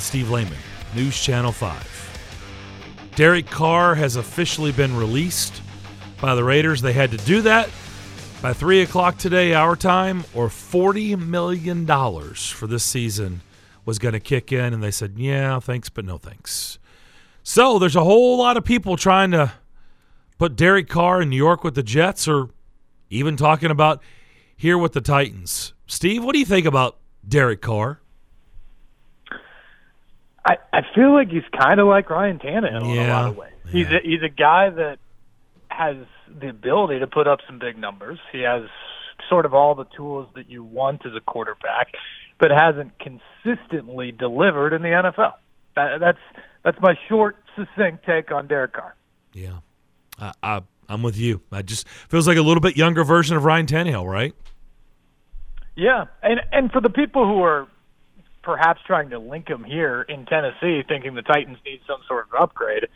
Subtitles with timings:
[0.00, 0.58] Steve Layman,
[0.96, 3.12] News Channel 5.
[3.14, 5.62] Derek Carr has officially been released
[6.20, 6.82] by the Raiders.
[6.82, 7.70] They had to do that
[8.42, 13.42] by 3 o'clock today, our time, or $40 million for this season
[13.84, 14.74] was going to kick in.
[14.74, 16.80] And they said, yeah, thanks, but no thanks.
[17.44, 19.52] So there's a whole lot of people trying to
[20.38, 22.48] put Derek Carr in New York with the Jets or
[23.10, 24.02] even talking about
[24.56, 25.72] here with the Titans.
[25.86, 26.98] Steve, what do you think about
[27.28, 28.00] Derek Carr?
[30.44, 33.02] I, I feel like he's kind of like Ryan Tannehill Yeah.
[33.04, 33.52] in a lot of ways.
[33.70, 34.98] He's a, he's a guy that
[35.68, 35.96] has
[36.38, 38.18] the ability to put up some big numbers.
[38.30, 38.62] He has
[39.28, 41.88] sort of all the tools that you want as a quarterback,
[42.38, 45.32] but hasn't consistently delivered in the NFL.
[45.76, 46.18] That, that's
[46.62, 48.94] that's my short, succinct take on Derek Carr.
[49.32, 49.58] Yeah,
[50.20, 51.40] I, I, I'm with you.
[51.50, 54.34] I just feels like a little bit younger version of Ryan Tannehill, right?
[55.76, 57.66] Yeah, and and for the people who are
[58.44, 62.40] perhaps trying to link him here in Tennessee, thinking the Titans need some sort of
[62.40, 62.86] upgrade,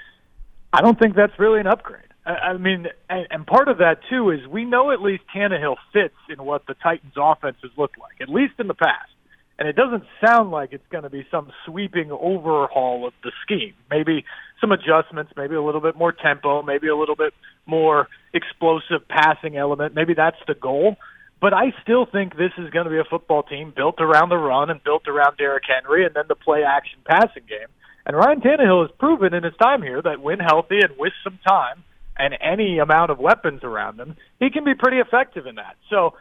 [0.73, 2.03] I don't think that's really an upgrade.
[2.27, 5.77] I, I mean, and, and part of that too is we know at least Tannehill
[5.93, 9.11] fits in what the Titans' offenses look like, at least in the past.
[9.59, 13.75] And it doesn't sound like it's going to be some sweeping overhaul of the scheme.
[13.91, 14.25] Maybe
[14.61, 17.35] some adjustments, maybe a little bit more tempo, maybe a little bit
[17.67, 19.97] more explosive passing element.
[19.97, 20.97] Maybe that's the goal.
[21.41, 24.37] But I still think this is going to be a football team built around the
[24.37, 27.69] run and built around Derrick Henry and then the play action passing game.
[28.05, 31.39] And Ryan Tannehill has proven in his time here that when healthy and with some
[31.47, 31.85] time
[32.17, 35.77] and any amount of weapons around him, he can be pretty effective in that.
[35.91, 36.15] So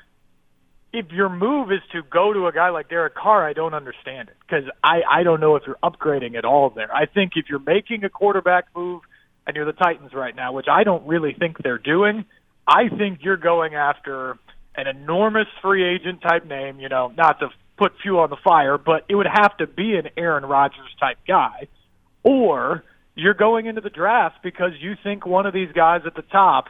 [0.93, 4.29] if your move is to go to a guy like Derek Carr, I don't understand
[4.29, 6.93] it because I, I don't know if you're upgrading at all there.
[6.93, 9.01] I think if you're making a quarterback move
[9.45, 12.25] and you're the Titans right now, which I don't really think they're doing,
[12.67, 14.37] I think you're going after
[14.77, 18.77] an enormous free agent type name, you know, not to put fuel on the fire,
[18.77, 21.67] but it would have to be an Aaron Rodgers type guy.
[22.23, 22.83] Or
[23.15, 26.65] you're going into the draft because you think one of these guys at the top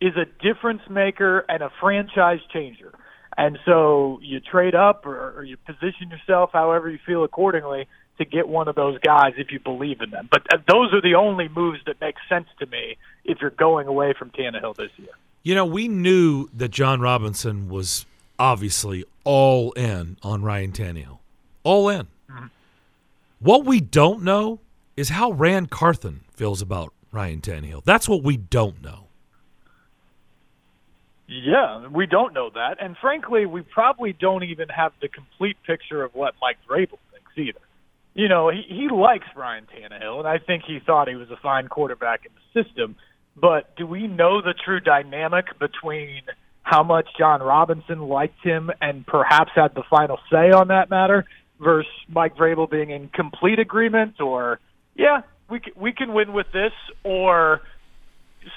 [0.00, 2.92] is a difference maker and a franchise changer.
[3.36, 7.88] And so you trade up or, or you position yourself however you feel accordingly
[8.18, 10.28] to get one of those guys if you believe in them.
[10.30, 13.88] But uh, those are the only moves that make sense to me if you're going
[13.88, 15.08] away from Tannehill this year.
[15.44, 18.06] You know, we knew that Jon Robinson was
[18.38, 21.18] obviously all in on Ryan Tannehill.
[21.62, 22.08] All in.
[22.30, 22.46] Mm-hmm.
[23.40, 24.60] What we don't know
[24.96, 27.84] is how Ran Carthon feels about Ryan Tannehill.
[27.84, 29.08] That's what we don't know.
[31.26, 36.04] Yeah, we don't know that, and frankly, we probably don't even have the complete picture
[36.04, 37.60] of what Mike Vrabel thinks either.
[38.14, 41.36] You know, he he likes Ryan Tannehill, and I think he thought he was a
[41.36, 42.96] fine quarterback in the system.
[43.36, 46.22] But do we know the true dynamic between
[46.62, 51.24] how much Jon Robinson liked him and perhaps had the final say on that matter
[51.60, 54.60] versus Mike Vrabel being in complete agreement, or
[54.94, 56.72] yeah, we can, we can win with this,
[57.02, 57.60] or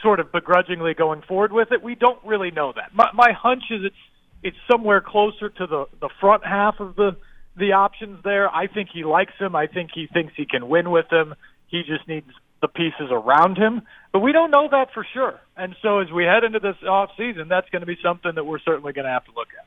[0.01, 1.81] sort of begrudgingly going forward with it.
[1.83, 2.93] We don't really know that.
[2.93, 3.95] My, my hunch is it's
[4.43, 7.17] it's somewhere closer to the the front half of the
[7.57, 8.49] the options there.
[8.53, 9.55] I think he likes him.
[9.55, 11.35] I think he thinks he can win with him.
[11.67, 12.27] He just needs
[12.61, 13.81] the pieces around him.
[14.11, 15.39] But we don't know that for sure.
[15.55, 18.43] And so as we head into this off season, that's going to be something that
[18.43, 19.65] we're certainly going to have to look at.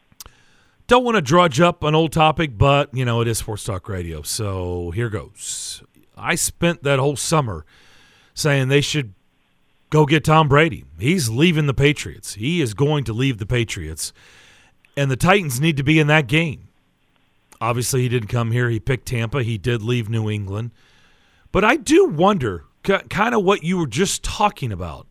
[0.91, 3.89] Don't want to drudge up an old topic, but you know it is Sports Talk
[3.89, 5.85] Radio, so here goes.
[6.17, 7.65] I spent that whole summer
[8.35, 9.15] saying they should
[9.91, 10.85] go get Tom Brady.
[10.99, 12.35] He's leaving the Patriots.
[12.35, 14.13] He is going to leave the Patriots,
[14.97, 16.67] and the Titans need to be in that game.
[17.61, 18.69] Obviously, he didn't come here.
[18.69, 19.45] He picked Tampa.
[19.45, 20.73] He did leave New England,
[21.53, 25.07] but I do wonder, kind of what you were just talking about.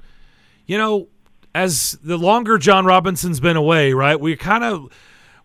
[0.65, 1.07] You know,
[1.55, 4.19] as the longer Jon Robinson's been away, right?
[4.19, 4.89] We kind of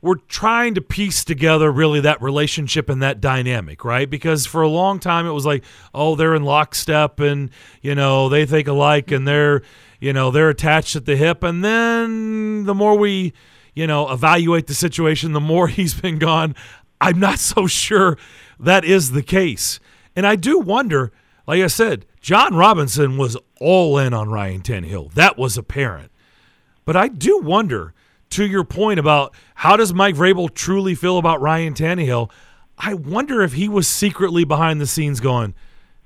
[0.04, 4.08] we're trying to piece together really that relationship and that dynamic, right?
[4.08, 5.64] Because for a long time it was like,
[5.94, 7.48] oh, they're in lockstep and
[7.80, 9.62] you know they think alike and they're
[10.00, 13.32] you know they're attached at the hip, and then the more we
[13.74, 16.54] you know evaluate the situation, the more he's been gone.
[17.00, 18.18] I'm not so sure
[18.60, 19.80] that is the case,
[20.14, 21.12] and I do wonder.
[21.46, 25.12] Like I said, Jon Robinson was all in on Ryan Tannehill.
[25.12, 26.10] That was apparent.
[26.84, 27.94] But I do wonder,
[28.30, 32.30] to your point about how does Mike Vrabel truly feel about Ryan Tannehill,
[32.78, 35.54] I wonder if he was secretly behind the scenes going,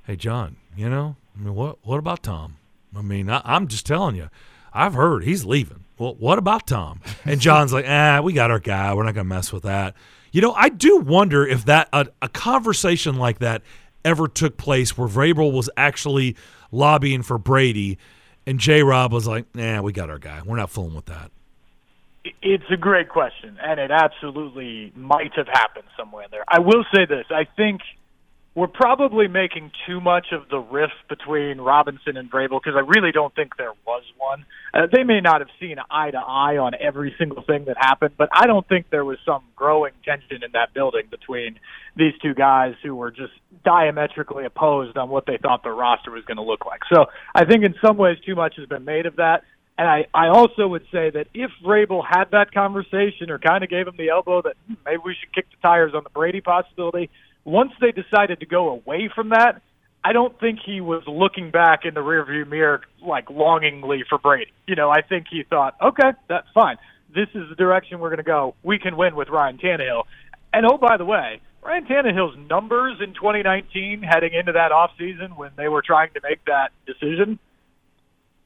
[0.04, 2.56] "Hey, Jon, you know, I mean, what what about Tom?
[2.96, 4.28] I mean, I, I'm just telling you,
[4.72, 5.84] I've heard he's leaving.
[5.98, 8.92] Well, what about Tom?" And Jon's like, "Ah, we got our guy.
[8.92, 9.94] We're not gonna mess with that."
[10.30, 13.62] You know, I do wonder if that a, a conversation like that
[14.04, 16.36] ever took place where Vrabel was actually
[16.70, 17.98] lobbying for Brady,
[18.46, 18.82] and J.
[18.82, 20.40] Rob was like, "Nah, we got our guy.
[20.44, 21.30] We're not fooling with that."
[22.42, 26.44] It's a great question, and it absolutely might have happened somewhere there.
[26.48, 27.80] I will say this: I think
[28.58, 33.12] we're probably making too much of the rift between Robinson and Vrabel because I really
[33.12, 34.44] don't think there was one.
[34.74, 38.14] Uh, they may not have seen eye to eye on every single thing that happened,
[38.18, 41.60] but I don't think there was some growing tension in that building between
[41.94, 43.32] these two guys who were just
[43.64, 46.80] diametrically opposed on what they thought the roster was going to look like.
[46.92, 47.06] So
[47.36, 49.44] I think in some ways too much has been made of that.
[49.78, 53.70] And I, I also would say that if Vrabel had that conversation or kind of
[53.70, 56.40] gave him the elbow that hmm, maybe we should kick the tires on the Brady
[56.40, 57.08] possibility,
[57.48, 59.62] once they decided to go away from that,
[60.04, 64.52] I don't think he was looking back in the rearview mirror like longingly for Brady.
[64.66, 66.76] You know, I think he thought, okay, that's fine.
[67.14, 68.54] This is the direction we're going to go.
[68.62, 70.04] We can win with Ryan Tannehill.
[70.52, 75.50] And oh, by the way, Ryan Tannehill's numbers in 2019 heading into that offseason when
[75.56, 77.38] they were trying to make that decision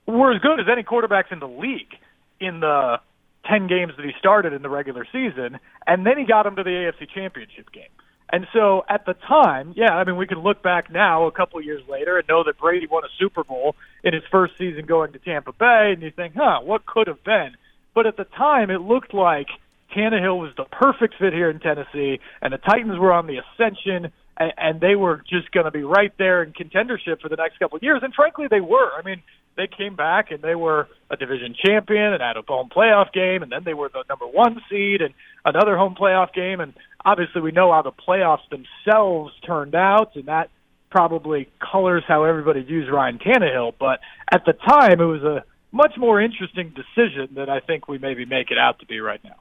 [0.06, 1.94] were as good as any quarterbacks in the league
[2.40, 3.00] in the
[3.46, 5.58] 10 games that he started in the regular season.
[5.86, 7.84] And then he got him to the AFC Championship game.
[8.32, 11.60] And so at the time, yeah, I mean, we can look back now a couple
[11.60, 15.12] years later and know that Brady won a Super Bowl in his first season going
[15.12, 17.52] to Tampa Bay, and you think, huh, what could have been?
[17.94, 19.48] But at the time, it looked like
[19.94, 24.10] Tannehill was the perfect fit here in Tennessee, and the Titans were on the ascension,
[24.38, 27.58] and, and they were just going to be right there in contendership for the next
[27.58, 28.00] couple of years.
[28.02, 28.92] And frankly, they were.
[28.98, 29.22] I mean,
[29.56, 33.42] they came back and they were a division champion and had a home playoff game,
[33.42, 35.14] and then they were the number one seed and
[35.44, 36.60] another home playoff game.
[36.60, 40.50] And obviously, we know how the playoffs themselves turned out, and that
[40.90, 43.74] probably colors how everybody views Ryan Tannehill.
[43.78, 44.00] But
[44.30, 48.24] at the time, it was a much more interesting decision than I think we maybe
[48.24, 49.36] make it out to be right now.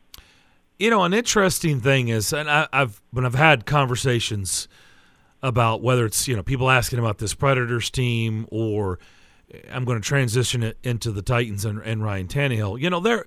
[0.79, 4.67] You know, an interesting thing is, and I, I've when I've had conversations
[5.43, 8.97] about whether it's you know people asking about this Predators team or
[9.71, 12.79] I'm going to transition it into the Titans and, and Ryan Tannehill.
[12.79, 13.25] You know, there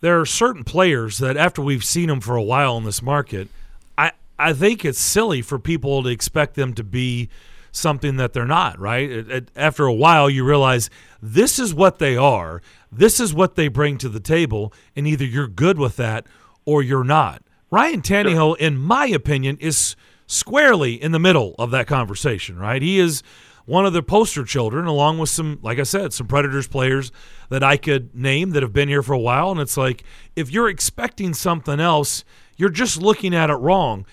[0.00, 3.48] there are certain players that after we've seen them for a while in this market,
[3.96, 7.28] I I think it's silly for people to expect them to be
[7.72, 8.78] something that they're not.
[8.78, 9.10] Right?
[9.10, 10.90] It, it, after a while, you realize
[11.22, 12.62] this is what they are.
[12.90, 16.26] This is what they bring to the table, and either you're good with that
[16.64, 17.42] or you're not.
[17.70, 22.58] Ryan Tannehill, in my opinion, is squarely in the middle of that conversation.
[22.58, 22.80] Right?
[22.80, 23.22] He is
[23.66, 27.10] one of the poster children, along with some, like I said, some Predators players
[27.48, 29.50] that I could name that have been here for a while.
[29.50, 30.04] And it's like,
[30.36, 32.24] if you're expecting something else,
[32.56, 34.04] you're just looking at it wrong.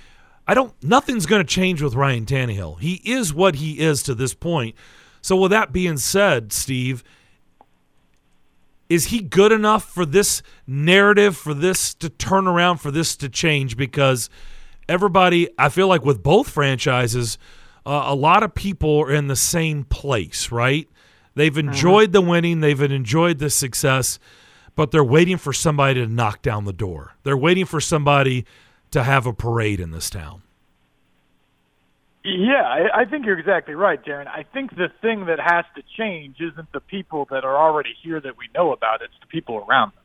[0.48, 2.80] I don't, nothing's going to change with Ryan Tannehill.
[2.80, 4.75] He is what he is to this point.
[5.21, 7.03] So, with that being said, Steve,
[8.89, 13.30] is he good enough for this narrative, for this to turn around, for this to
[13.30, 13.77] change?
[13.77, 14.30] Because
[14.89, 17.38] everybody, I feel like with both franchises,
[17.86, 20.88] uh, a lot of people are in the same place, right?
[21.36, 21.69] They've mm-hmm.
[21.69, 24.19] enjoyed the winning, they've enjoyed the success,
[24.75, 27.16] but they're waiting for somebody to knock down the door.
[27.24, 28.45] They're waiting for somebody
[28.92, 30.42] to have a parade in this town.
[32.24, 34.27] Yeah, I, I think you're exactly right, Darren.
[34.27, 38.19] I think the thing that has to change isn't the people that are already here
[38.19, 39.98] that we know about, it's the people around them.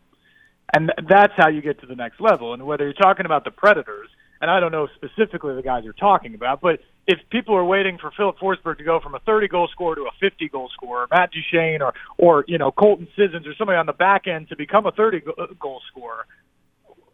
[0.72, 2.55] And that's how you get to the next level.
[2.55, 4.08] And whether you're talking about the Predators,
[4.40, 7.99] and I don't know specifically the guys you're talking about, but if people are waiting
[7.99, 11.06] for Filip Forsberg to go from a 30 goal scorer to a 50 goal scorer,
[11.11, 14.56] Matt Duchene or or you know Colton Sissons or somebody on the back end to
[14.56, 15.23] become a 30
[15.61, 16.26] goal scorer,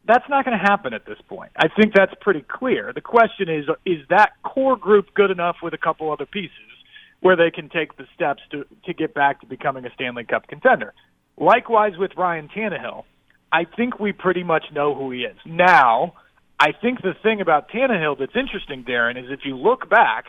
[0.06, 1.52] that's not going to happen at this point.
[1.56, 2.92] I think that's pretty clear.
[2.94, 6.50] The question is is that core group good enough with a couple other pieces
[7.20, 10.48] where they can take the steps to to get back to becoming a Stanley Cup
[10.48, 10.94] contender.
[11.36, 13.04] Likewise with Ryan Tannehill,
[13.52, 15.36] I think we pretty much know who he is.
[15.46, 16.14] Now,
[16.62, 20.26] I think the thing about Tannehill that's interesting, Darren, is if you look back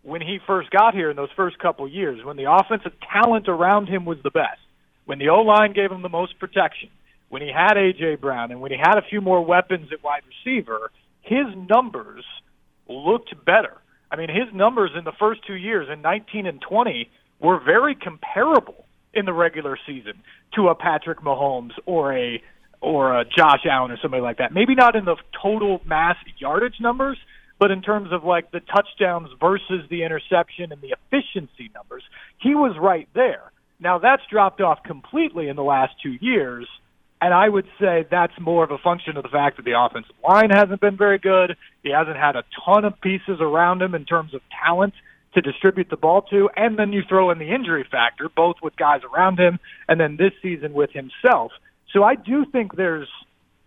[0.00, 3.88] when he first got here in those first couple years, when the offensive talent around
[3.88, 4.62] him was the best,
[5.04, 6.88] when the O line gave him the most protection,
[7.28, 10.22] when he had AJ Brown, and when he had a few more weapons at wide
[10.26, 12.24] receiver, his numbers
[12.88, 13.76] looked better.
[14.10, 17.10] I mean, his numbers in the first two years, in 19 and 20,
[17.40, 20.14] were very comparable in the regular season
[20.54, 22.42] to a Patrick Mahomes or a
[22.84, 24.52] or uh, Josh Allen or somebody like that.
[24.52, 27.18] Maybe not in the total mass yardage numbers,
[27.58, 32.02] but in terms of like the touchdowns versus the interception and the efficiency numbers,
[32.40, 33.50] he was right there.
[33.80, 36.68] Now that's dropped off completely in the last two years,
[37.20, 40.14] and I would say that's more of a function of the fact that the offensive
[40.28, 41.56] line hasn't been very good.
[41.82, 44.94] He hasn't had a ton of pieces around him in terms of talent
[45.34, 48.76] to distribute the ball to, and then you throw in the injury factor, both with
[48.76, 51.50] guys around him and then this season with himself.
[51.94, 53.08] So I do think there's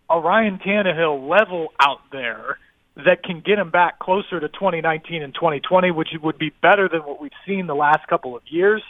[0.10, 2.60] a Ryan Tannehill level out there
[2.98, 7.02] that can get him back closer to 2019 and 2020, which would be better than
[7.02, 8.84] what we've seen the last couple of years.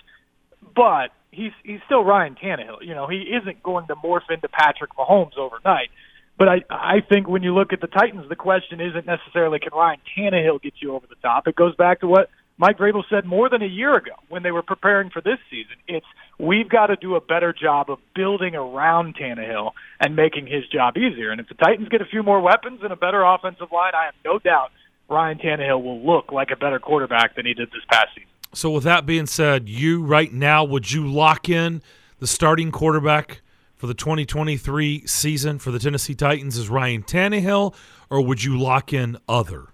[0.75, 2.81] But he's he's still Ryan Tannehill.
[2.81, 5.89] You know, he isn't going to morph into Patrick Mahomes overnight.
[6.37, 9.71] But I, I think when you look at the Titans, the question isn't necessarily can
[9.73, 11.47] Ryan Tannehill get you over the top.
[11.47, 12.29] It goes back to what
[12.59, 15.75] Mike Vrabel said more than a year ago when they were preparing for this season.
[15.87, 16.05] It's
[16.39, 20.97] we've got to do a better job of building around Tannehill and making his job
[20.97, 21.31] easier.
[21.31, 24.05] And if the Titans get a few more weapons and a better offensive line, I
[24.05, 24.71] have no doubt
[25.07, 28.29] Ryan Tannehill will look like a better quarterback than he did this past season.
[28.53, 31.81] So, with that being said, you right now would you lock in
[32.19, 33.41] the starting quarterback
[33.75, 37.75] for the 2023 season for the Tennessee Titans as Ryan Tannehill,
[38.09, 39.67] or would you lock in other?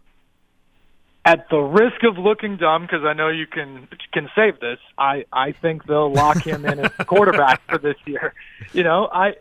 [1.26, 5.26] At the risk of looking dumb, because I know you can can save this, I
[5.32, 8.34] I think they'll lock him in as quarterback for this year.
[8.74, 9.36] You know, I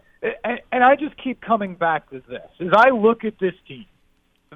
[0.44, 2.48] and, and I just keep coming back to this.
[2.60, 3.86] As I look at this team,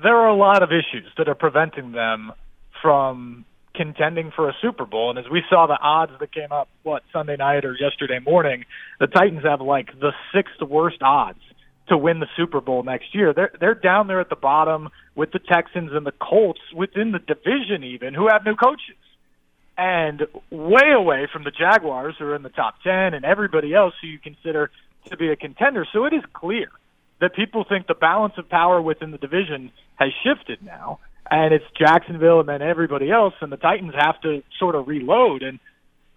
[0.01, 2.33] there are a lot of issues that are preventing them
[2.81, 5.11] from contending for a Super Bowl.
[5.11, 8.65] And as we saw the odds that came up, what Sunday night or yesterday morning,
[9.01, 11.41] the Titans have like the sixth worst odds
[11.89, 13.33] to win the Super Bowl next year.
[13.33, 17.19] They're they're down there at the bottom with the Texans and the Colts within the
[17.19, 18.97] division even who have new coaches.
[19.79, 23.93] And way away from the Jaguars who are in the top 10 and everybody else
[24.01, 24.71] who you consider
[25.11, 25.87] to be a contender.
[25.93, 26.69] So it is clear
[27.21, 30.99] that people think the balance of power within the division has shifted now
[31.31, 35.43] and it's Jacksonville and then everybody else and the Titans have to sort of reload
[35.43, 35.59] and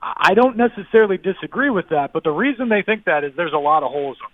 [0.02, 3.58] I don't necessarily disagree with that, but the reason they think that is there's a
[3.58, 4.32] lot of holes on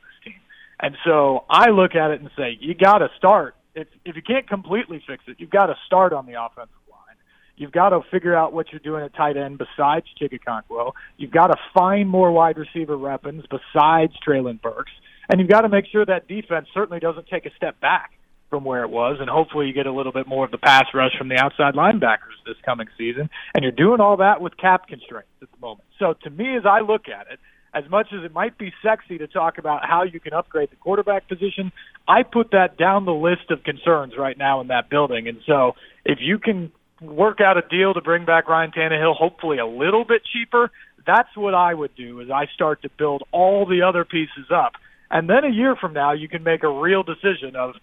[0.80, 3.56] and so I look at it and say, you got to start.
[3.76, 7.16] If if you can't completely fix it, you've got to start on the offensive line.
[7.58, 10.92] You've got to figure out what you're doing at tight end besides Chig Okonkwo.
[11.18, 14.92] You've got to find more wide receiver weapons besides Treylon Burks,
[15.30, 18.12] and you've got to make sure that defense certainly doesn't take a step back
[18.50, 20.86] from where it was, and hopefully you get a little bit more of the pass
[20.94, 23.30] rush from the outside linebackers this coming season.
[23.54, 25.88] And you're doing all that with cap constraints at the moment.
[26.00, 27.40] So to me, as I look at it,
[27.76, 30.78] as much as it might be sexy to talk about how you can upgrade the
[30.78, 31.74] quarterback position,
[32.08, 35.28] I put that down the list of concerns right now in that building.
[35.28, 35.74] And so
[36.06, 40.06] if you can work out a deal to bring back Ryan Tannehill, hopefully a little
[40.06, 40.72] bit cheaper,
[41.06, 44.74] that's what I would do as I start to build all the other pieces up.
[45.12, 47.76] And then a year from now, you can make a real decision of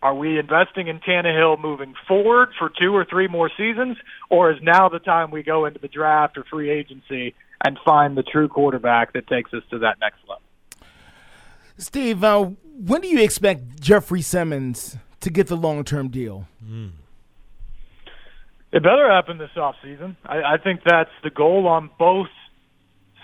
[0.00, 3.96] are we investing in Tannehill moving forward for two or three more seasons,
[4.30, 7.34] or is now the time we go into the draft or free agency
[7.64, 10.42] and find the true quarterback that takes us to that next level.
[11.76, 12.50] Steve, uh,
[12.86, 16.46] when do you expect Jeffrey Simmons to get the long term deal?
[16.64, 16.92] Mm.
[18.70, 20.16] It better happen this offseason.
[20.26, 22.28] I, I think that's the goal on both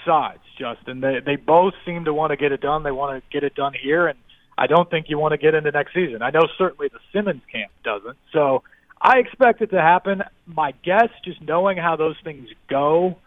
[0.05, 1.00] sides, Justin.
[1.00, 2.83] They they both seem to want to get it done.
[2.83, 4.19] They want to get it done here, and
[4.57, 6.23] I don't think you want to get into next season.
[6.23, 8.17] I know certainly the Simmons camp doesn't.
[8.33, 8.62] So
[9.00, 10.23] I expect it to happen.
[10.47, 13.19] My guess, just knowing how those things go,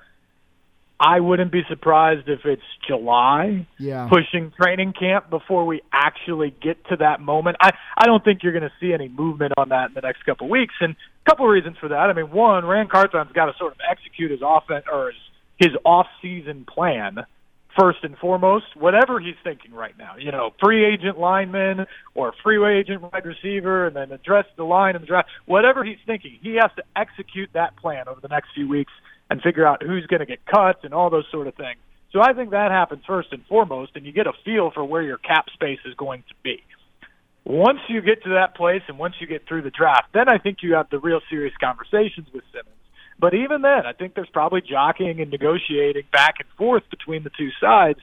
[0.99, 4.07] I wouldn't be surprised if it's July, yeah.
[4.09, 7.57] pushing training camp before we actually get to that moment.
[7.61, 10.25] I I don't think you're going to see any movement on that in the next
[10.25, 12.09] couple of weeks, and a couple of reasons for that.
[12.09, 15.77] I mean, one, Ran Carthon's got to sort of execute his offense or his, his
[15.85, 17.25] off-season plan
[17.77, 20.15] first and foremost, whatever he's thinking right now.
[20.17, 21.85] You know, free agent lineman
[22.15, 25.29] or free agent wide receiver, and then address the line in the draft.
[25.45, 28.91] Whatever he's thinking, he has to execute that plan over the next few weeks
[29.29, 31.77] and figure out who's going to get cut and all those sort of things.
[32.13, 35.01] So I think that happens first and foremost, and you get a feel for where
[35.01, 36.63] your cap space is going to be.
[37.43, 40.37] Once you get to that place and once you get through the draft, then I
[40.37, 42.75] think you have the real serious conversations with Simmons.
[43.19, 47.31] But even then, I think there's probably jockeying and negotiating back and forth between the
[47.37, 47.99] two sides.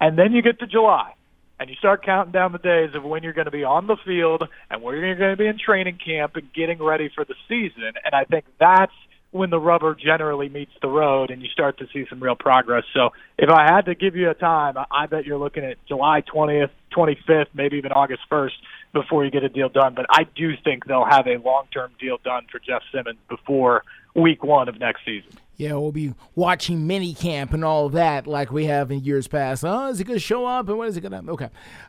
[0.00, 1.14] And then you get to July,
[1.60, 3.96] and you start counting down the days of when you're going to be on the
[4.04, 7.34] field and where you're going to be in training camp and getting ready for the
[7.48, 7.92] season.
[8.04, 8.92] And I think that's–
[9.34, 12.84] when the rubber generally meets the road and you start to see some real progress.
[12.94, 16.22] So if I had to give you a time, I bet you're looking at July
[16.22, 18.52] 20th, 25th, maybe even August 1st
[18.92, 19.94] before you get a deal done.
[19.94, 23.82] But I do think they'll have a long-term deal done for Jeff Simmons before
[24.14, 25.32] week one of next season.
[25.56, 29.64] Yeah, we'll be watching mini camp and all that like we have in years past.
[29.64, 31.32] Oh, is he going to show up and what is he going to?
[31.32, 31.48] Okay,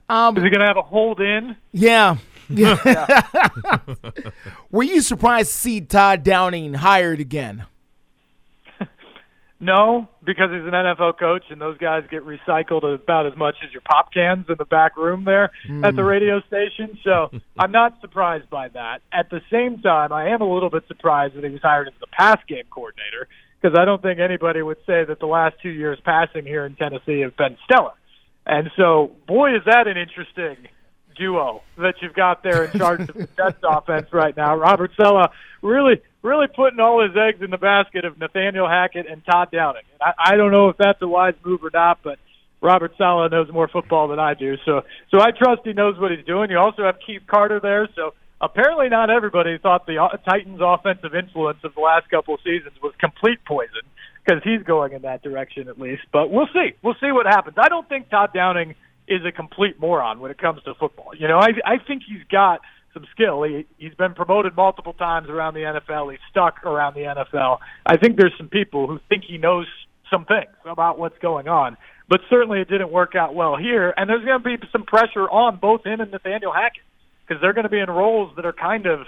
[0.09, 1.55] um, is he going to have a hold in?
[1.71, 2.17] Yeah,
[2.49, 3.21] yeah.
[4.71, 7.65] Were you surprised to see Todd Downing hired again?
[9.59, 13.71] no, because he's an NFL coach, and those guys get recycled about as much as
[13.71, 15.85] your pop cans in the back room there mm.
[15.85, 16.07] at the hmm.
[16.07, 16.97] radio station.
[17.03, 19.01] So I'm not surprised by that.
[19.11, 21.93] At the same time, I am a little bit surprised that he was hired as
[21.99, 23.27] the pass game coordinator
[23.61, 26.75] because I don't think anybody would say that the last two years passing here in
[26.75, 27.93] Tennessee have been stellar.
[28.45, 30.67] And so, boy, is that an interesting
[31.15, 34.55] duo that you've got there in charge of the Jets offense right now.
[34.55, 35.29] Robert Saleh
[35.62, 39.84] really, really putting all his eggs in the basket of Nathaniel Hackett and Todd Downing.
[40.01, 42.19] I, I don't know if that's a wise move or not, but
[42.62, 44.81] Robert Saleh knows more football than I do, so
[45.12, 46.50] so I trust he knows what he's doing.
[46.50, 51.60] You also have Keith Carter there, so apparently not everybody thought the Titans' offensive influence
[51.63, 53.81] of the last couple of seasons was complete poison
[54.25, 56.03] because he's going in that direction at least.
[56.12, 56.74] But we'll see.
[56.81, 57.57] We'll see what happens.
[57.60, 58.75] I don't think Todd Downing
[59.07, 61.12] is a complete moron when it comes to football.
[61.17, 62.62] You know, I I think he's got
[62.93, 63.43] some skill.
[63.43, 66.12] He he's been promoted multiple times around the NFL.
[66.12, 67.59] He's stuck around the NFL.
[67.85, 69.67] I think there's some people who think he knows
[70.09, 71.77] some things about what's going on.
[72.07, 75.27] But certainly it didn't work out well here, and there's going to be some pressure
[75.27, 76.83] on both him and Nathaniel Hackett
[77.27, 79.07] because they're going to be in roles that are kind of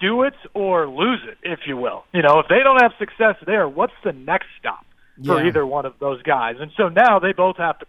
[0.00, 2.04] do it or lose it, if you will.
[2.12, 4.86] You know, if they don't have success there, what's the next stop
[5.26, 5.48] for Yeah.
[5.48, 6.54] either one of those guys?
[6.60, 7.86] And so now they both have to.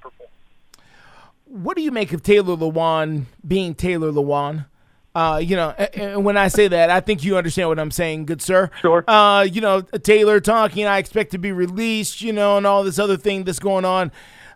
[1.49, 4.67] What do you make of Taylor Lewan being Taylor Lewan?
[5.15, 8.27] Uh, you know, and when I say that, I think you understand what I'm saying,
[8.27, 8.69] good sir.
[8.81, 9.03] Sure.
[9.07, 12.99] Uh, you know, Taylor talking, I expect to be released, you know, and all this
[12.99, 14.11] other thing that's going on.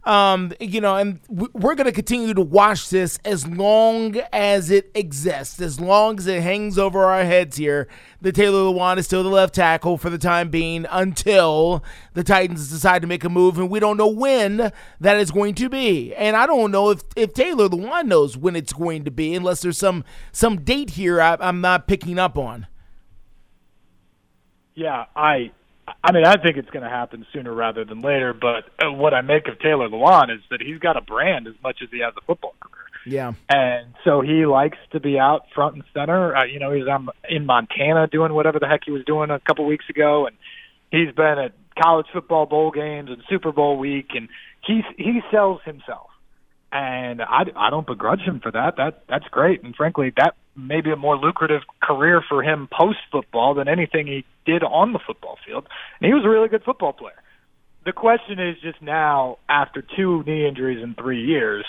[0.05, 4.91] Um, you know, and we're going to continue to watch this as long as it
[4.93, 7.88] exists, as long as it hangs over our heads here.
[8.22, 12.69] The Taylor Lewan is still the left tackle for the time being until the Titans
[12.69, 16.13] decide to make a move, and we don't know when that is going to be.
[16.15, 19.62] And I don't know if, if Taylor Lewan knows when it's going to be, unless
[19.62, 22.67] there's some some date here I, I'm not picking up on.
[24.75, 25.51] Yeah, I
[26.04, 28.34] I mean, I think it's going to happen sooner rather than later.
[28.34, 31.56] But uh, what I make of Taylor Lewan is that he's got a brand as
[31.63, 32.84] much as he has a football career.
[33.06, 33.34] Yeah.
[33.50, 36.36] and so he likes to be out front and center.
[36.36, 39.40] Uh, you know, he's um, in Montana doing whatever the heck he was doing a
[39.40, 40.38] couple weeks ago, and
[40.90, 44.30] he's been at college football bowl games and Super Bowl week, and
[44.66, 46.12] he he sells himself,
[46.72, 48.78] and I, I don't begrudge him for that.
[48.78, 53.00] That that's great, and frankly, that may be a more lucrative career for him post
[53.12, 55.67] football than anything he did on the football field.
[56.00, 57.21] And he was a really good football player.
[57.85, 61.65] The question is just now, after two knee injuries in three years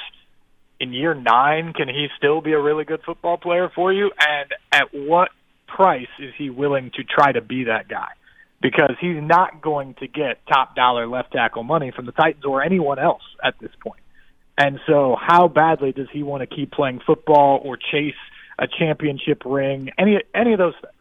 [0.80, 4.10] in year nine, can he still be a really good football player for you?
[4.18, 5.30] And at what
[5.66, 8.08] price is he willing to try to be that guy?
[8.62, 12.62] Because he's not going to get top dollar left tackle money from the Titans or
[12.62, 14.00] anyone else at this point.
[14.56, 18.14] And so, how badly does he want to keep playing football or chase
[18.58, 19.90] a championship ring?
[19.98, 20.93] Any any of those things?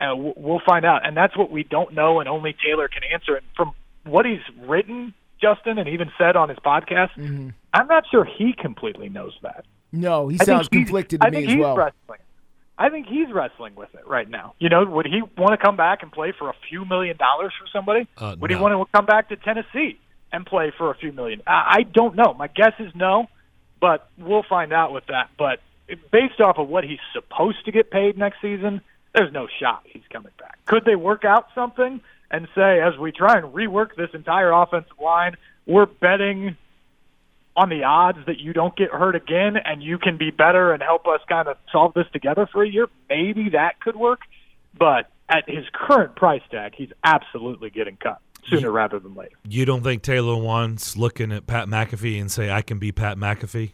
[0.00, 3.36] Uh, we'll find out, and that's what we don't know, and only Taylor can answer.
[3.36, 3.72] And from
[4.04, 7.10] what he's written, Justin, and even said on his podcast,
[7.74, 9.64] I'm not sure he completely knows that.
[9.92, 11.76] No, he I sounds conflicted to I me think as he's well.
[11.76, 12.20] Wrestling.
[12.80, 14.54] I think he's wrestling with it right now.
[14.60, 17.52] You know, would he want to come back and play for a few million dollars
[17.58, 18.06] for somebody?
[18.16, 18.56] Uh, would no.
[18.56, 19.98] he want to come back to Tennessee
[20.32, 21.42] and play for a few million?
[21.46, 22.34] I, I don't know.
[22.34, 23.26] My guess is no,
[23.80, 25.30] but we'll find out with that.
[25.36, 25.58] But
[26.12, 28.80] based off of what he's supposed to get paid next season,
[29.14, 30.58] there's no shot he's coming back.
[30.66, 34.98] Could they work out something and say, as we try and rework this entire offensive
[35.02, 36.56] line, we're betting
[37.56, 40.82] on the odds that you don't get hurt again and you can be better and
[40.82, 44.20] help us kind of solve this together for a year, maybe that could work.
[44.78, 49.34] But at his current price tag, he's absolutely getting cut sooner rather than later.
[49.46, 53.16] You don't think Taylor Wan's looking at Pat McAfee and say, I can be Pat
[53.16, 53.72] McAfee?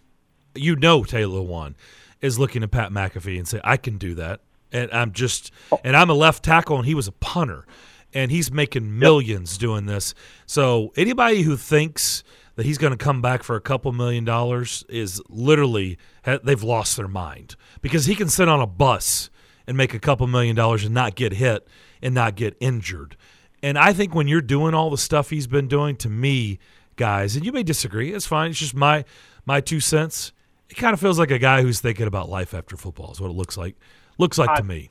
[0.55, 1.77] You know Taylor Wan
[2.21, 4.41] is looking at Pat McAfee and say, I can do that.
[4.75, 5.51] And I'm just
[5.83, 7.67] and I'm a left tackle and he was a punter.
[8.13, 10.15] And he's making millions doing this.
[10.47, 12.23] So anybody who thinks
[12.57, 15.99] that he's going to come back for a couple million dollars is literally
[16.45, 19.31] they've lost their mind because he can sit on a bus
[19.67, 21.67] and make a couple million dollars and not get hit
[22.03, 23.17] and not get injured.
[23.63, 26.59] And I think when you're doing all the stuff he's been doing to me,
[26.97, 28.51] guys, and you may disagree, it's fine.
[28.51, 29.05] It's just my
[29.47, 30.33] my two cents.
[30.69, 33.13] It kind of feels like a guy who's thinking about life after football.
[33.13, 33.77] Is what it looks like.
[34.19, 34.91] Looks like to me.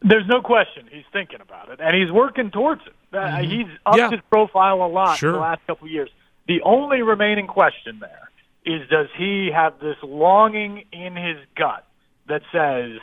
[0.00, 2.92] There's no question he's thinking about it, and he's working towards it.
[3.16, 4.10] Uh, He's upped Yeah.
[4.10, 5.30] his profile a lot Sure.
[5.30, 6.10] in the last couple of years.
[6.46, 8.30] The only remaining question there
[8.64, 11.84] is does he have this longing in his gut
[12.26, 13.00] that says,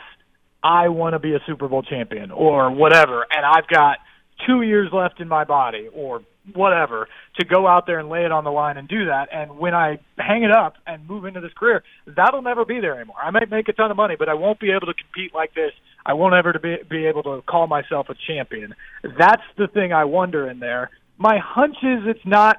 [0.62, 3.98] I want to be a Super Bowl champion or whatever, and I've got
[4.46, 6.22] two years left in my body or
[6.54, 9.28] whatever to go out there and lay it on the line and do that.
[9.32, 12.94] And when I hang it up and move into this career, that'll never be there
[12.94, 13.16] anymore.
[13.22, 15.54] I might make a ton of money, but I won't be able to compete like
[15.54, 15.72] this.
[16.04, 18.74] I won't ever to be, be able to call myself a champion.
[19.02, 20.90] That's the thing I wonder in there.
[21.18, 22.58] My hunch is it's not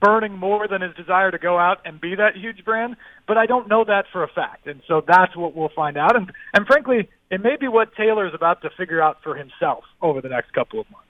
[0.00, 2.96] burning more than his desire to go out and be that huge brand,
[3.26, 4.66] but I don't know that for a fact.
[4.66, 6.16] And so that's what we'll find out.
[6.16, 10.20] And and frankly, it may be what Taylor's about to figure out for himself over
[10.20, 11.07] the next couple of months.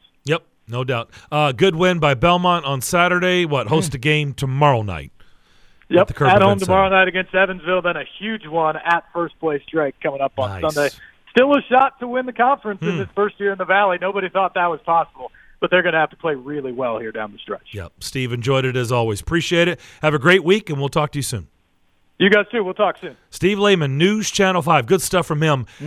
[0.68, 1.11] No doubt.
[1.33, 3.44] Uh, good win by Belmont on Saturday.
[3.44, 5.12] What host a game tomorrow night?
[5.90, 6.96] Yep, the Curb at home tomorrow Center.
[6.96, 10.74] night against Evansville, then a huge one at first place Drake coming up on Nice.
[10.74, 10.94] Sunday.
[11.31, 12.98] Still a shot to win the conference in Hmm.
[12.98, 13.96] his first year in the Valley.
[14.00, 15.31] Nobody thought that was possible.
[15.61, 17.70] but they're going to have to play really well here down the stretch.
[17.72, 17.92] Yep.
[17.98, 19.20] Steve enjoyed it as always.
[19.20, 19.81] Appreciate it.
[20.02, 21.48] Have a great week, and we'll talk to you soon.
[22.20, 22.62] You guys too.
[22.62, 23.16] We'll talk soon.
[23.31, 24.87] Steve Layman, News Channel 5.
[24.87, 25.66] Good stuff from him.